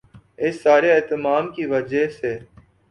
[0.43, 2.37] اس سارے اہتمام کی وجہ سے